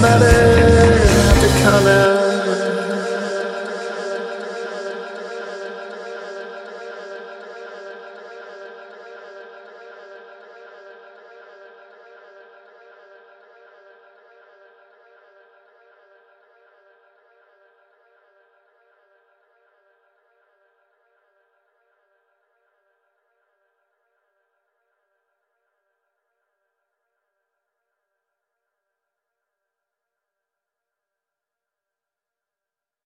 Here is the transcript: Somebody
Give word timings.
Somebody 0.00 0.47